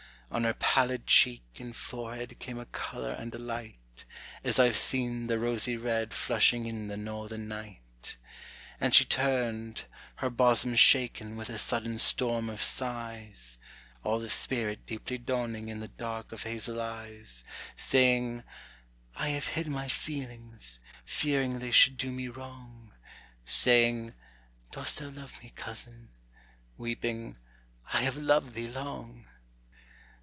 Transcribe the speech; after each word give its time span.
On 0.33 0.45
her 0.45 0.53
pallid 0.53 1.07
cheek 1.07 1.43
and 1.59 1.75
forehead 1.75 2.39
came 2.39 2.57
a 2.57 2.65
color 2.67 3.11
and 3.11 3.35
a 3.35 3.37
light, 3.37 4.05
As 4.45 4.59
I 4.59 4.65
have 4.67 4.77
seen 4.77 5.27
the 5.27 5.37
rosy 5.37 5.75
red 5.75 6.13
flushing 6.13 6.65
in 6.65 6.87
the 6.87 6.95
northern 6.95 7.49
night. 7.49 8.15
And 8.79 8.95
she 8.95 9.03
turned, 9.03 9.83
her 10.15 10.29
bosom 10.29 10.75
shaken 10.77 11.35
with 11.35 11.49
a 11.49 11.57
sudden 11.57 11.97
storm 11.99 12.49
of 12.49 12.61
sighs; 12.61 13.57
All 14.05 14.19
the 14.19 14.29
spirit 14.29 14.85
deeply 14.85 15.17
dawning 15.17 15.67
in 15.67 15.81
the 15.81 15.89
dark 15.89 16.31
of 16.31 16.43
hazel 16.43 16.79
eyes, 16.79 17.43
Saying, 17.75 18.43
"I 19.17 19.27
have 19.31 19.47
hid 19.47 19.67
my 19.67 19.89
feelings, 19.89 20.79
fearing 21.03 21.59
they 21.59 21.71
should 21.71 21.97
do 21.97 22.09
me 22.09 22.29
wrong;" 22.29 22.93
Saying, 23.43 24.13
"Dost 24.71 24.99
thou 24.99 25.09
love 25.09 25.33
me, 25.43 25.51
cousin?" 25.57 26.07
weeping, 26.77 27.35
"I 27.91 28.03
have 28.03 28.15
loved 28.15 28.53
thee 28.53 28.69
long." 28.69 29.25